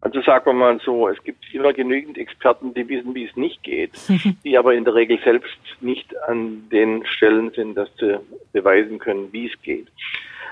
Also 0.02 0.20
sagen 0.22 0.46
wir 0.48 0.54
mal 0.54 0.80
so, 0.84 1.08
es 1.08 1.24
gibt 1.24 1.54
immer 1.54 1.74
genügend 1.74 2.18
Experten, 2.18 2.74
die 2.74 2.88
wissen, 2.90 3.14
wie 3.14 3.26
es 3.26 3.36
nicht 3.36 3.62
geht, 3.62 3.92
die 4.44 4.58
aber 4.58 4.74
in 4.74 4.84
der 4.84 4.96
Regel 4.96 5.20
selbst 5.24 5.58
nicht 5.80 6.18
an 6.24 6.68
den 6.70 7.06
Stellen 7.06 7.52
sind, 7.52 7.76
dass 7.76 7.90
sie 7.98 8.20
beweisen 8.52 8.98
können, 8.98 9.32
wie 9.32 9.48
es 9.48 9.62
geht. 9.62 9.88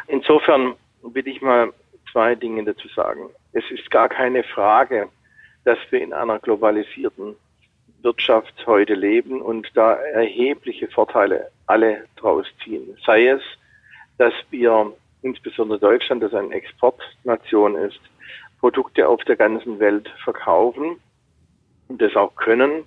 Insofern 0.08 0.76
will 1.02 1.28
ich 1.28 1.42
mal 1.42 1.74
zwei 2.12 2.36
Dinge 2.36 2.64
dazu 2.64 2.88
sagen. 2.90 3.30
Es 3.54 3.64
ist 3.72 3.90
gar 3.90 4.08
keine 4.08 4.44
Frage, 4.44 5.10
dass 5.66 5.80
wir 5.90 6.02
in 6.02 6.14
einer 6.14 6.40
globalisierten 6.40 7.36
Wirtschaft 8.02 8.54
heute 8.66 8.94
leben 8.94 9.42
und 9.42 9.68
da 9.74 9.94
erhebliche 9.94 10.88
Vorteile 10.88 11.50
alle 11.66 12.06
draus 12.16 12.46
ziehen. 12.64 12.98
Sei 13.06 13.28
es, 13.28 13.42
dass 14.18 14.34
wir 14.52 14.94
insbesondere 15.22 15.80
Deutschland, 15.80 16.24
das 16.24 16.34
eine 16.34 16.54
Exportnation 16.54 17.76
ist, 17.76 18.00
Produkte 18.60 19.08
auf 19.08 19.24
der 19.24 19.36
ganzen 19.36 19.80
Welt 19.80 20.10
verkaufen 20.24 20.98
und 21.88 22.02
das 22.02 22.16
auch 22.16 22.36
können, 22.36 22.84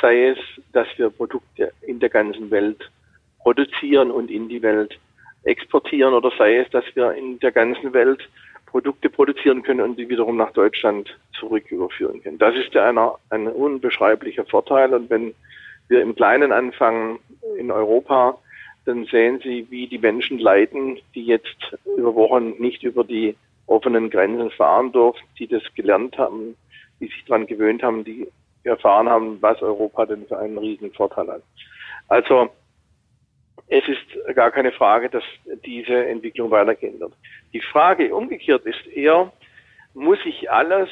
sei 0.00 0.28
es, 0.28 0.38
dass 0.72 0.86
wir 0.96 1.10
Produkte 1.10 1.72
in 1.82 2.00
der 2.00 2.10
ganzen 2.10 2.50
Welt 2.50 2.90
produzieren 3.40 4.10
und 4.10 4.30
in 4.30 4.48
die 4.48 4.62
Welt 4.62 4.98
exportieren 5.44 6.14
oder 6.14 6.30
sei 6.38 6.58
es, 6.58 6.70
dass 6.70 6.84
wir 6.94 7.12
in 7.12 7.38
der 7.40 7.52
ganzen 7.52 7.92
Welt 7.92 8.28
Produkte 8.66 9.08
produzieren 9.08 9.62
können 9.62 9.80
und 9.80 9.96
die 9.98 10.08
wiederum 10.08 10.36
nach 10.36 10.52
Deutschland 10.52 11.16
zurück 11.38 11.70
überführen 11.70 12.22
können. 12.22 12.38
Das 12.38 12.56
ist 12.56 12.74
ja 12.74 12.88
einer, 12.88 13.18
ein 13.30 13.46
unbeschreiblicher 13.46 14.44
Vorteil 14.46 14.92
und 14.94 15.10
wenn 15.10 15.34
wir 15.88 16.02
im 16.02 16.14
Kleinen 16.14 16.50
anfangen 16.50 17.18
in 17.58 17.70
Europa, 17.70 18.38
dann 18.86 19.04
sehen 19.06 19.40
Sie, 19.42 19.66
wie 19.70 19.86
die 19.86 19.98
Menschen 19.98 20.38
leiden, 20.38 20.98
die 21.14 21.24
jetzt 21.24 21.76
über 21.96 22.14
Wochen 22.14 22.54
nicht 22.58 22.82
über 22.82 23.04
die 23.04 23.36
offenen 23.66 24.10
Grenzen 24.10 24.50
fahren 24.50 24.92
durften, 24.92 25.26
die 25.38 25.46
das 25.46 25.62
gelernt 25.74 26.18
haben, 26.18 26.56
die 27.00 27.06
sich 27.06 27.24
daran 27.26 27.46
gewöhnt 27.46 27.82
haben, 27.82 28.04
die 28.04 28.28
erfahren 28.64 29.08
haben, 29.08 29.40
was 29.40 29.60
Europa 29.62 30.06
denn 30.06 30.26
für 30.26 30.38
einen 30.38 30.58
riesen 30.58 30.92
Vorteil 30.92 31.28
hat. 31.28 31.42
Also 32.08 32.50
es 33.68 33.84
ist 33.88 34.34
gar 34.34 34.50
keine 34.50 34.72
Frage, 34.72 35.08
dass 35.08 35.24
diese 35.64 36.06
Entwicklung 36.06 36.50
weitergehen 36.50 37.00
wird. 37.00 37.12
Die 37.52 37.60
Frage 37.60 38.14
umgekehrt 38.14 38.64
ist 38.66 38.86
eher, 38.86 39.32
muss 39.94 40.18
ich 40.24 40.50
alles, 40.50 40.88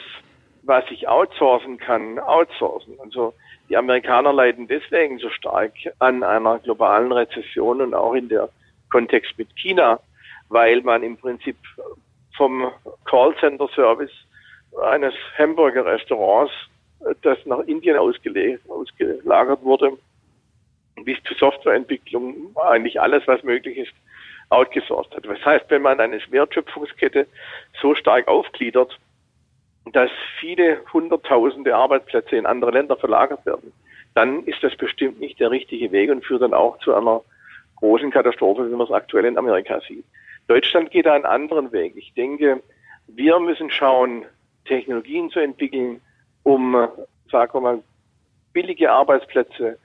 was 0.63 0.85
ich 0.91 1.09
outsourcen 1.09 1.79
kann, 1.79 2.19
outsourcen? 2.19 2.99
Also 3.01 3.35
die 3.69 3.77
Amerikaner 3.77 4.33
leiden 4.33 4.69
deswegen 4.69 5.19
so 5.19 5.29
stark 5.31 5.73
an 5.99 6.23
einer 6.23 6.59
globalen 6.61 7.13
Rezession 7.13 7.81
und 7.81 7.95
auch 7.95 8.15
in 8.15 8.29
der 8.29 8.49
Kontext 8.91 9.37
mit 9.39 9.55
China, 9.57 10.01
weil 10.49 10.83
man 10.83 11.03
im 11.03 11.17
Prinzip 11.17 11.57
vom 12.37 12.71
Callcenter-Service 13.05 14.13
eines 14.83 15.15
Hamburger-Restaurants, 15.39 16.53
das 17.23 17.39
nach 17.47 17.61
Indien 17.61 17.97
ausgelagert 17.97 19.63
wurde, 19.63 19.99
bis 21.05 21.19
zur 21.25 21.37
Softwareentwicklung 21.37 22.55
eigentlich 22.57 23.01
alles, 23.01 23.27
was 23.27 23.43
möglich 23.43 23.79
ist, 23.79 23.93
outgesourced 24.51 25.15
hat. 25.15 25.27
Das 25.27 25.45
heißt, 25.45 25.65
wenn 25.69 25.83
man 25.83 25.99
eine 25.99 26.21
Wertschöpfungskette 26.31 27.27
so 27.81 27.95
stark 27.95 28.29
aufgliedert, 28.29 28.99
dass 29.93 30.11
viele 30.39 30.81
hunderttausende 30.93 31.75
Arbeitsplätze 31.75 32.37
in 32.37 32.47
andere 32.47 32.71
Länder 32.71 32.97
verlagert 32.97 33.45
werden, 33.47 33.73
dann 34.15 34.45
ist 34.45 34.63
das 34.63 34.77
bestimmt 34.77 35.19
nicht 35.21 35.41
der 35.41 35.51
richtige 35.51 35.91
Weg 35.91 36.11
und 36.11 36.25
führt 36.25 36.43
dann 36.43 36.55
auch 36.55 36.79
zu 36.81 36.95
einer 36.95 37.23
großen 37.77 38.11
Katastrophe, 38.11 38.71
wie 38.71 38.75
man 38.75 38.87
es 38.87 38.93
aktuell 38.93 39.25
in 39.25 39.39
Amerika 39.39 39.81
sieht. 39.89 40.05
Deutschland 40.49 40.91
geht 40.91 41.07
einen 41.07 41.25
anderen 41.25 41.73
Weg. 41.73 41.95
Ich 41.97 42.13
denke, 42.15 42.63
wir 43.07 43.39
müssen 43.41 43.71
schauen, 43.71 44.25
Technologien 44.65 45.31
zu 45.31 45.41
entwickeln, 45.41 46.01
um, 46.43 46.73
sagen 47.31 47.55
wir 47.55 47.61
mal, 47.61 47.83
billige 48.53 48.91
Arbeitsplätze 48.91 49.79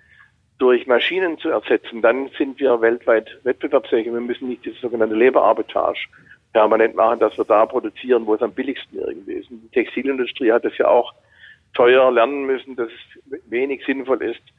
durch 0.57 0.87
Maschinen 0.87 1.37
zu 1.37 1.49
ersetzen. 1.49 2.01
Dann 2.01 2.29
sind 2.37 2.59
wir 2.59 2.81
weltweit 2.81 3.37
wettbewerbsfähig. 3.43 4.05
Wir 4.05 4.13
müssen 4.13 4.49
nicht 4.49 4.65
diese 4.65 4.79
sogenannte 4.79 5.15
Leberarbitrage 5.15 6.07
permanent 6.53 6.95
machen, 6.95 7.19
dass 7.19 7.37
wir 7.37 7.45
da 7.45 7.65
produzieren, 7.65 8.25
wo 8.25 8.33
es 8.33 8.41
am 8.41 8.51
billigsten 8.51 8.99
irgendwie 8.99 9.33
ist. 9.33 9.49
Die 9.49 9.69
Textilindustrie 9.71 10.51
hat 10.51 10.65
das 10.65 10.77
ja 10.77 10.87
auch 10.87 11.13
teuer 11.73 12.11
lernen 12.11 12.45
müssen, 12.45 12.75
dass 12.75 12.89
es 12.89 13.39
wenig 13.49 13.85
sinnvoll 13.85 14.23
ist, 14.23 14.39
äh, 14.39 14.56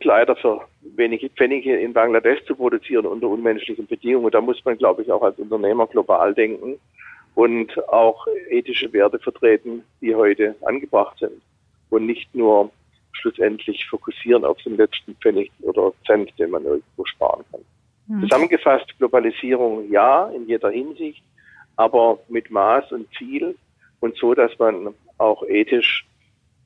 Kleider 0.00 0.36
für 0.36 0.60
wenige 0.96 1.28
Pfennige 1.30 1.76
in 1.78 1.92
Bangladesch 1.92 2.44
zu 2.44 2.54
produzieren 2.54 3.06
unter 3.06 3.28
unmenschlichen 3.28 3.86
Bedingungen. 3.86 4.30
Da 4.30 4.40
muss 4.40 4.64
man, 4.64 4.78
glaube 4.78 5.02
ich, 5.02 5.10
auch 5.10 5.22
als 5.22 5.38
Unternehmer 5.38 5.86
global 5.86 6.34
denken 6.34 6.78
und 7.34 7.76
auch 7.88 8.26
ethische 8.50 8.92
Werte 8.92 9.18
vertreten, 9.18 9.82
die 10.00 10.14
heute 10.14 10.54
angebracht 10.62 11.18
sind 11.18 11.42
und 11.90 12.06
nicht 12.06 12.32
nur 12.34 12.70
schlussendlich 13.12 13.86
fokussieren 13.86 14.44
auf 14.44 14.58
den 14.62 14.76
letzten 14.76 15.14
Pfennig 15.16 15.50
oder 15.62 15.92
Cent, 16.06 16.32
den 16.38 16.50
man 16.50 16.64
irgendwo 16.64 17.04
sparen 17.04 17.44
kann. 17.50 17.60
Mhm. 18.06 18.22
Zusammengefasst, 18.22 18.96
Globalisierung 18.98 19.90
ja, 19.90 20.26
in 20.30 20.46
jeder 20.46 20.70
Hinsicht, 20.70 21.22
aber 21.76 22.18
mit 22.28 22.50
Maß 22.50 22.92
und 22.92 23.08
Ziel 23.16 23.56
und 24.00 24.16
so, 24.16 24.34
dass 24.34 24.56
man 24.58 24.94
auch 25.18 25.42
ethisch 25.44 26.06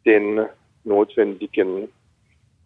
den 0.04 0.46
notwendigen 0.84 1.88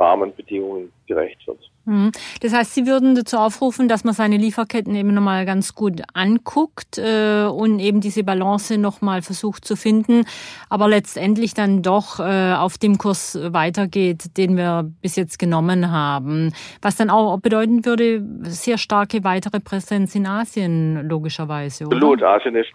Rahmenbedingungen 0.02 0.92
gerecht 1.06 1.46
wird. 1.46 1.58
Mhm. 1.84 2.12
Das 2.40 2.54
heißt, 2.54 2.74
Sie 2.74 2.86
würden 2.86 3.14
dazu 3.14 3.36
aufrufen, 3.38 3.88
dass 3.88 4.04
man 4.04 4.14
seine 4.14 4.36
Lieferketten 4.36 4.94
eben 4.94 5.14
nochmal 5.14 5.44
ganz 5.44 5.74
gut 5.74 6.02
anguckt 6.14 6.98
äh, 6.98 7.44
und 7.44 7.80
eben 7.80 8.00
diese 8.00 8.22
Balance 8.22 8.78
nochmal 8.78 9.22
versucht 9.22 9.64
zu 9.64 9.74
finden, 9.74 10.24
aber 10.70 10.88
letztendlich 10.88 11.54
dann 11.54 11.82
doch 11.82 12.20
äh, 12.20 12.54
auf 12.54 12.78
dem 12.78 12.98
Kurs 12.98 13.38
weitergeht, 13.52 14.36
den 14.36 14.56
wir 14.56 14.90
bis 15.00 15.16
jetzt 15.16 15.38
genommen 15.38 15.90
haben. 15.90 16.52
Was 16.80 16.96
dann 16.96 17.10
auch 17.10 17.38
bedeuten 17.40 17.84
würde, 17.84 18.22
sehr 18.42 18.78
starke 18.78 19.24
weitere 19.24 19.58
Präsenz 19.58 20.14
in 20.14 20.26
Asien, 20.26 21.08
logischerweise. 21.08 21.86
Oder? 21.86 21.96
Absolut. 21.96 22.22
Asien 22.22 22.54
ist 22.54 22.72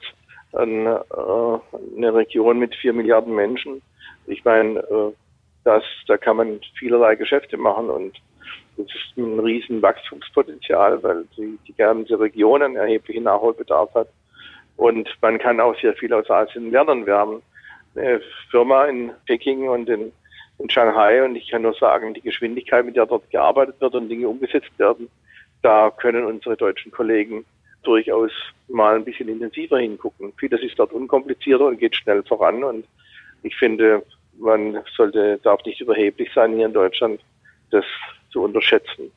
eine, 0.53 1.05
äh, 1.11 1.95
eine 1.97 2.13
Region 2.13 2.59
mit 2.59 2.75
vier 2.75 2.91
Milliarden 2.91 3.33
Menschen. 3.33 3.81
Ich 4.25 4.43
meine, 4.43 4.79
äh, 4.79 5.13
das, 5.67 5.83
da 6.07 6.15
kann 6.17 6.37
man 6.37 6.61
vielerlei 6.79 7.15
Geschäfte 7.15 7.57
machen 7.57 7.89
und 7.89 8.15
das 8.77 8.87
ist 8.87 9.17
ein 9.17 9.39
riesen 9.39 9.81
Wachstumspotenzial, 9.81 11.03
weil 11.03 11.25
die, 11.35 11.59
die 11.67 11.73
ganze 11.73 12.17
Region 12.17 12.61
einen 12.61 12.77
erheblichen 12.77 13.23
Nachholbedarf 13.23 13.93
hat. 13.93 14.07
Und 14.77 15.09
man 15.21 15.39
kann 15.39 15.59
auch 15.59 15.77
sehr 15.81 15.93
viel 15.95 16.13
aus 16.13 16.29
Asien 16.29 16.71
lernen. 16.71 17.05
Wir 17.05 17.15
haben 17.15 17.41
eine 17.95 18.21
Firma 18.49 18.85
in 18.85 19.11
Peking 19.25 19.67
und 19.67 19.89
in, 19.89 20.13
in 20.59 20.69
Shanghai 20.69 21.21
und 21.25 21.35
ich 21.35 21.49
kann 21.49 21.63
nur 21.63 21.73
sagen, 21.73 22.13
die 22.13 22.21
Geschwindigkeit, 22.21 22.85
mit 22.85 22.95
der 22.95 23.07
dort 23.07 23.29
gearbeitet 23.29 23.81
wird 23.81 23.95
und 23.95 24.07
Dinge 24.07 24.29
umgesetzt 24.29 24.71
werden, 24.77 25.09
da 25.63 25.89
können 25.89 26.23
unsere 26.23 26.55
deutschen 26.55 26.91
Kollegen 26.93 27.43
durchaus 27.83 28.31
mal 28.69 28.95
ein 28.95 29.03
bisschen 29.03 29.27
intensiver 29.27 29.79
hingucken. 29.79 30.31
Vieles 30.37 30.61
ist 30.61 30.79
dort 30.79 30.93
unkomplizierter 30.93 31.65
und 31.65 31.79
geht 31.79 31.95
schnell 31.95 32.23
voran 32.23 32.63
und 32.63 32.85
ich 33.43 33.55
finde, 33.57 34.03
man 34.39 34.77
sollte, 34.95 35.39
darf 35.43 35.63
nicht 35.65 35.81
überheblich 35.81 36.29
sein, 36.33 36.55
hier 36.55 36.67
in 36.67 36.73
Deutschland 36.73 37.19
das 37.71 37.85
zu 38.31 38.41
unterschätzen. 38.41 39.11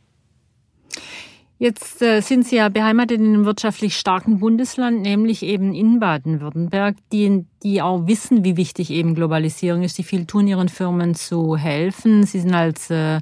Jetzt 1.58 2.00
äh, 2.00 2.22
sind 2.22 2.46
Sie 2.46 2.56
ja 2.56 2.70
beheimatet 2.70 3.20
in 3.20 3.34
einem 3.34 3.44
wirtschaftlich 3.44 3.94
starken 3.96 4.40
Bundesland, 4.40 5.02
nämlich 5.02 5.42
eben 5.42 5.74
in 5.74 6.00
Baden-Württemberg, 6.00 6.96
die, 7.12 7.44
die 7.62 7.82
auch 7.82 8.06
wissen, 8.06 8.44
wie 8.44 8.56
wichtig 8.56 8.90
eben 8.90 9.14
Globalisierung 9.14 9.82
ist, 9.82 9.98
die 9.98 10.02
viel 10.02 10.24
tun, 10.24 10.46
ihren 10.46 10.70
Firmen 10.70 11.14
zu 11.14 11.58
helfen. 11.58 12.22
Sie 12.22 12.40
sind 12.40 12.54
als 12.54 12.88
äh, 12.88 13.20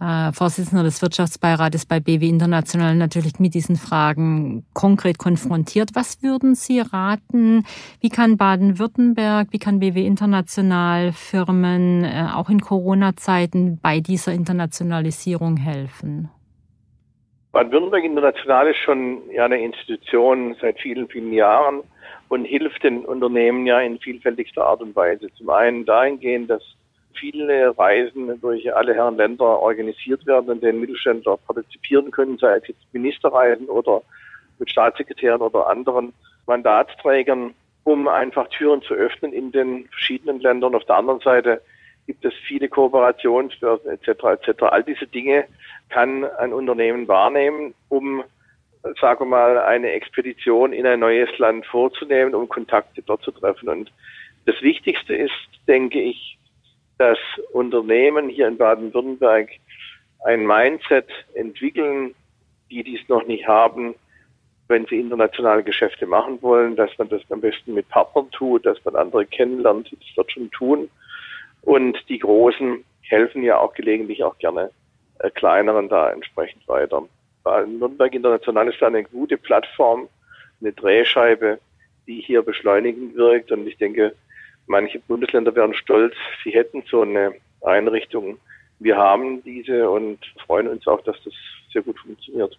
äh, 0.00 0.32
Vorsitzender 0.32 0.84
des 0.84 1.02
Wirtschaftsbeirates 1.02 1.86
bei 1.86 2.00
BW 2.00 2.28
International 2.28 2.94
natürlich 2.94 3.38
mit 3.38 3.54
diesen 3.54 3.76
Fragen 3.76 4.64
konkret 4.74 5.18
konfrontiert. 5.18 5.90
Was 5.94 6.22
würden 6.22 6.54
Sie 6.54 6.80
raten? 6.80 7.64
Wie 8.00 8.08
kann 8.08 8.36
Baden-Württemberg, 8.36 9.48
wie 9.50 9.58
kann 9.58 9.80
BW 9.80 10.06
International 10.06 11.12
Firmen 11.12 12.04
äh, 12.04 12.28
auch 12.34 12.48
in 12.48 12.60
Corona-Zeiten 12.60 13.78
bei 13.80 14.00
dieser 14.00 14.32
Internationalisierung 14.32 15.56
helfen? 15.56 16.30
Baden-Württemberg 17.52 18.04
International 18.04 18.68
ist 18.68 18.76
schon 18.76 19.22
ja 19.32 19.46
eine 19.46 19.60
Institution 19.62 20.54
seit 20.60 20.78
vielen, 20.78 21.08
vielen 21.08 21.32
Jahren 21.32 21.82
und 22.28 22.44
hilft 22.44 22.84
den 22.84 23.04
Unternehmen 23.04 23.66
ja 23.66 23.80
in 23.80 23.98
vielfältigster 23.98 24.64
Art 24.64 24.82
und 24.82 24.94
Weise. 24.94 25.28
Zum 25.36 25.50
einen 25.50 25.84
dahingehend, 25.84 26.50
dass 26.50 26.62
viele 27.14 27.76
Reisen 27.76 28.40
durch 28.40 28.74
alle 28.74 28.94
Herren 28.94 29.16
Länder 29.16 29.60
organisiert 29.60 30.26
werden, 30.26 30.50
in 30.52 30.60
denen 30.60 30.80
Mittelständler 30.80 31.36
partizipieren 31.36 32.10
können, 32.10 32.38
sei 32.38 32.56
es 32.56 32.68
jetzt 32.68 32.82
Ministerreisen 32.92 33.68
oder 33.68 34.02
mit 34.58 34.70
Staatssekretären 34.70 35.40
oder 35.40 35.68
anderen 35.68 36.12
Mandatsträgern, 36.46 37.54
um 37.84 38.08
einfach 38.08 38.48
Türen 38.48 38.82
zu 38.82 38.94
öffnen 38.94 39.32
in 39.32 39.52
den 39.52 39.86
verschiedenen 39.88 40.40
Ländern. 40.40 40.74
Auf 40.74 40.84
der 40.84 40.96
anderen 40.96 41.20
Seite 41.20 41.62
gibt 42.06 42.24
es 42.24 42.34
viele 42.46 42.68
Kooperationsbörsen 42.68 43.90
etc. 43.90 44.08
etc. 44.08 44.62
All 44.62 44.82
diese 44.82 45.06
Dinge 45.06 45.44
kann 45.88 46.24
ein 46.24 46.52
Unternehmen 46.52 47.06
wahrnehmen, 47.08 47.74
um 47.88 48.24
sagen 49.00 49.20
wir 49.20 49.26
mal, 49.26 49.58
eine 49.58 49.90
Expedition 49.90 50.72
in 50.72 50.86
ein 50.86 51.00
neues 51.00 51.36
Land 51.38 51.66
vorzunehmen, 51.66 52.34
um 52.34 52.48
Kontakte 52.48 53.02
dort 53.02 53.22
zu 53.22 53.32
treffen. 53.32 53.68
Und 53.68 53.92
das 54.46 54.60
Wichtigste 54.62 55.14
ist, 55.14 55.32
denke 55.66 56.00
ich, 56.00 56.38
dass 56.98 57.18
Unternehmen 57.52 58.28
hier 58.28 58.48
in 58.48 58.58
Baden-Württemberg 58.58 59.50
ein 60.24 60.46
Mindset 60.46 61.08
entwickeln, 61.34 62.14
die 62.70 62.82
dies 62.82 63.08
noch 63.08 63.26
nicht 63.26 63.46
haben, 63.46 63.94
wenn 64.66 64.84
sie 64.86 65.00
internationale 65.00 65.62
Geschäfte 65.62 66.06
machen 66.06 66.42
wollen, 66.42 66.76
dass 66.76 66.90
man 66.98 67.08
das 67.08 67.22
am 67.30 67.40
besten 67.40 67.74
mit 67.74 67.88
Partnern 67.88 68.30
tut, 68.30 68.66
dass 68.66 68.84
man 68.84 68.96
andere 68.96 69.24
kennenlernt, 69.24 69.90
die 69.90 69.96
das 69.96 70.08
dort 70.14 70.32
schon 70.32 70.50
tun. 70.50 70.90
Und 71.62 71.98
die 72.08 72.18
Großen 72.18 72.84
helfen 73.02 73.42
ja 73.42 73.58
auch 73.58 73.72
gelegentlich 73.74 74.22
auch 74.22 74.36
gerne 74.38 74.70
äh, 75.20 75.30
kleineren 75.30 75.88
da 75.88 76.10
entsprechend 76.10 76.66
weiter. 76.68 77.02
Baden-Württemberg 77.44 78.14
International 78.14 78.68
ist 78.68 78.82
eine 78.82 79.04
gute 79.04 79.38
Plattform, 79.38 80.08
eine 80.60 80.72
Drehscheibe, 80.72 81.58
die 82.06 82.20
hier 82.20 82.42
beschleunigend 82.42 83.16
wirkt. 83.16 83.50
Und 83.50 83.66
ich 83.66 83.78
denke, 83.78 84.14
Manche 84.68 85.00
Bundesländer 85.00 85.54
wären 85.54 85.74
stolz, 85.74 86.14
sie 86.44 86.50
hätten 86.50 86.84
so 86.90 87.00
eine 87.00 87.32
Einrichtung. 87.62 88.38
Wir 88.78 88.96
haben 88.96 89.42
diese 89.42 89.90
und 89.90 90.18
freuen 90.46 90.68
uns 90.68 90.86
auch, 90.86 91.02
dass 91.02 91.16
das 91.24 91.32
sehr 91.72 91.82
gut 91.82 91.98
funktioniert. 91.98 92.56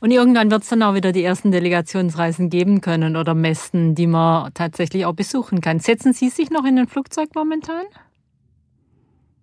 Und 0.00 0.10
irgendwann 0.10 0.50
wird 0.50 0.62
es 0.62 0.70
dann 0.70 0.82
auch 0.82 0.94
wieder 0.94 1.12
die 1.12 1.22
ersten 1.22 1.52
Delegationsreisen 1.52 2.50
geben 2.50 2.80
können 2.80 3.16
oder 3.16 3.34
Messen, 3.34 3.94
die 3.94 4.06
man 4.06 4.52
tatsächlich 4.54 5.06
auch 5.06 5.14
besuchen 5.14 5.60
kann. 5.60 5.78
Setzen 5.78 6.12
Sie 6.12 6.30
sich 6.30 6.50
noch 6.50 6.64
in 6.64 6.78
ein 6.78 6.88
Flugzeug 6.88 7.28
momentan? 7.34 7.84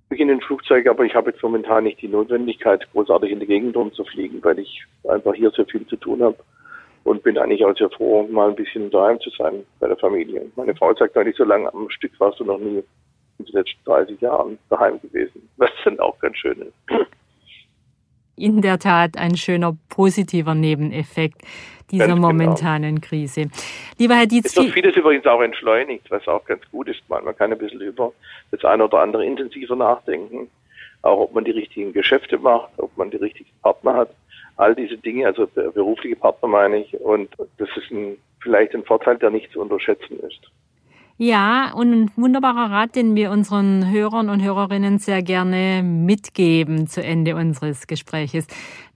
Ich 0.10 0.20
in 0.20 0.32
ein 0.32 0.42
Flugzeug, 0.42 0.88
aber 0.88 1.06
ich 1.06 1.14
habe 1.14 1.30
jetzt 1.30 1.44
momentan 1.44 1.84
nicht 1.84 2.02
die 2.02 2.08
Notwendigkeit, 2.08 2.92
großartig 2.92 3.32
in 3.32 3.40
die 3.40 3.46
Gegend 3.46 3.78
rumzufliegen, 3.78 4.44
weil 4.44 4.58
ich 4.58 4.84
einfach 5.08 5.36
hier 5.36 5.52
so 5.52 5.64
viel 5.64 5.86
zu 5.86 5.96
tun 5.96 6.24
habe 6.24 6.38
und 7.04 7.24
bin 7.24 7.38
eigentlich 7.38 7.66
auch 7.66 7.76
sehr 7.78 7.90
froh, 7.90 8.28
mal 8.30 8.50
ein 8.50 8.56
bisschen 8.56 8.90
daheim 8.92 9.20
zu 9.20 9.30
sein 9.32 9.66
bei 9.80 9.88
der 9.88 9.98
Familie. 9.98 10.46
Meine 10.56 10.76
Frau 10.76 10.94
sagt 10.94 11.16
neulich, 11.16 11.36
so 11.36 11.44
lange 11.44 11.74
am 11.74 11.90
Stück 11.90 12.12
warst 12.20 12.40
du 12.40 12.46
noch 12.46 12.60
nie 12.60 12.84
in 13.40 13.46
den 13.46 13.54
letzten 13.54 13.84
30 13.86 14.22
Jahren 14.22 14.58
daheim 14.70 15.00
gewesen, 15.02 15.50
was 15.58 15.70
dann 15.84 16.00
auch 16.00 16.18
ganz 16.20 16.38
schön 16.38 16.62
ist. 16.62 17.08
In 18.36 18.62
der 18.62 18.80
Tat 18.80 19.18
ein 19.18 19.36
schöner 19.36 19.76
positiver 19.90 20.56
Nebeneffekt 20.56 21.42
dieser 21.92 22.08
ganz 22.08 22.18
genau. 22.18 22.28
momentanen 22.28 22.96
genau. 22.96 23.08
Krise. 23.08 23.50
Lieber 23.98 24.16
Herr 24.16 24.28
Dietz. 24.28 24.46
Es 24.46 24.58
wird 24.58 24.74
vieles 24.74 24.96
übrigens 24.96 25.26
auch 25.26 25.42
entschleunigt, 25.42 26.10
was 26.10 26.26
auch 26.28 26.46
ganz 26.46 26.62
gut 26.72 26.88
ist. 26.88 27.02
Man 27.10 27.36
kann 27.36 27.52
ein 27.52 27.58
bisschen 27.58 27.82
über 27.82 28.14
das 28.52 28.64
eine 28.64 28.86
oder 28.86 29.00
andere 29.00 29.26
intensiver 29.26 29.76
nachdenken. 29.76 30.50
Auch 31.02 31.20
ob 31.20 31.34
man 31.34 31.44
die 31.44 31.52
richtigen 31.52 31.92
Geschäfte 31.92 32.38
macht, 32.38 32.72
ob 32.78 32.96
man 32.98 33.10
die 33.10 33.18
richtigen 33.18 33.50
Partner 33.62 33.96
hat 33.96 34.10
all 34.60 34.76
diese 34.76 34.98
Dinge, 34.98 35.26
also 35.26 35.48
berufliche 35.74 36.16
Partner 36.16 36.50
meine 36.50 36.78
ich, 36.80 37.00
und 37.00 37.30
das 37.58 37.70
ist 37.76 37.92
ein, 37.92 38.18
vielleicht 38.42 38.76
ein 38.76 38.84
Vorteil, 38.84 39.18
der 39.18 39.30
nicht 39.30 39.52
zu 39.52 39.62
unterschätzen 39.62 40.20
ist. 40.20 40.52
Ja, 41.22 41.74
und 41.74 41.92
ein 41.92 42.12
wunderbarer 42.16 42.72
Rat, 42.72 42.96
den 42.96 43.14
wir 43.16 43.32
unseren 43.32 43.92
Hörern 43.92 44.30
und 44.30 44.42
Hörerinnen 44.42 45.00
sehr 45.00 45.22
gerne 45.22 45.84
mitgeben 45.84 46.88
zu 46.88 47.04
Ende 47.04 47.36
unseres 47.36 47.88
Gespräches. 47.88 48.48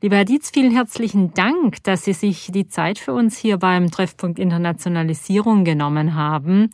Lieber 0.02 0.16
Herr 0.16 0.26
Dietz, 0.26 0.50
vielen 0.50 0.72
herzlichen 0.72 1.34
Dank, 1.34 1.84
dass 1.84 2.06
Sie 2.06 2.14
sich 2.14 2.50
die 2.54 2.68
Zeit 2.68 2.98
für 2.98 3.12
uns 3.12 3.38
hier 3.38 3.58
beim 3.58 3.92
Treffpunkt 3.92 4.40
Internationalisierung 4.40 5.66
genommen 5.66 6.16
haben. 6.16 6.70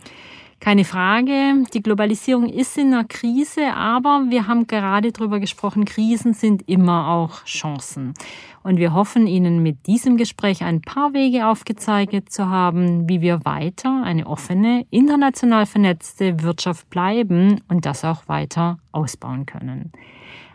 Keine 0.59 0.83
Frage, 0.83 1.63
die 1.73 1.81
Globalisierung 1.81 2.49
ist 2.49 2.77
in 2.77 2.93
einer 2.93 3.05
Krise, 3.05 3.73
aber 3.73 4.25
wir 4.27 4.45
haben 4.47 4.67
gerade 4.67 5.13
darüber 5.13 5.39
gesprochen, 5.39 5.85
Krisen 5.85 6.33
sind 6.33 6.67
immer 6.67 7.07
auch 7.07 7.45
Chancen. 7.45 8.13
Und 8.61 8.77
wir 8.77 8.93
hoffen 8.93 9.25
Ihnen 9.25 9.63
mit 9.63 9.87
diesem 9.87 10.17
Gespräch 10.17 10.61
ein 10.61 10.81
paar 10.81 11.13
Wege 11.13 11.47
aufgezeigt 11.47 12.29
zu 12.33 12.49
haben, 12.49 13.07
wie 13.07 13.21
wir 13.21 13.45
weiter 13.45 14.03
eine 14.03 14.27
offene, 14.27 14.85
international 14.89 15.65
vernetzte 15.65 16.43
Wirtschaft 16.43 16.89
bleiben 16.89 17.61
und 17.69 17.85
das 17.85 18.03
auch 18.03 18.27
weiter 18.27 18.79
ausbauen 18.91 19.45
können. 19.45 19.93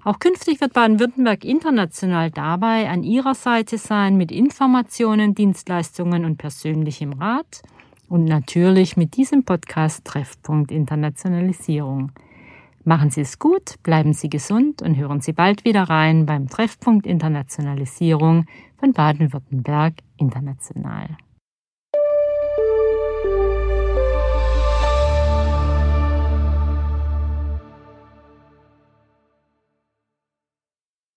Auch 0.05 0.19
künftig 0.19 0.61
wird 0.61 0.75
Baden-Württemberg 0.75 1.47
international 1.47 2.31
dabei 2.31 2.91
an 2.91 3.05
Ihrer 3.05 3.35
Seite 3.35 3.79
sein 3.79 4.19
mit 4.19 4.31
Informationen, 4.31 5.35
Dienstleistungen 5.35 6.27
und 6.27 6.37
persönlichem 6.37 7.15
Rat 7.15 7.63
und 8.15 8.27
natürlich 8.27 8.97
mit 8.97 9.17
diesem 9.17 9.43
Podcast 9.43 10.05
Treffpunkt 10.05 10.71
Internationalisierung. 10.71 12.13
Machen 12.85 13.11
Sie 13.11 13.23
es 13.23 13.41
gut, 13.41 13.83
bleiben 13.83 14.13
Sie 14.13 14.31
gesund 14.31 14.83
und 14.83 14.97
hören 14.97 15.21
Sie 15.21 15.33
bald 15.33 15.65
wieder 15.65 15.83
rein 15.83 16.25
beim 16.25 16.49
Treffpunkt 16.49 17.09
Internationalisierung 17.09 18.47
von 18.79 18.93
Baden-Württemberg 18.93 19.95
International. 20.17 21.17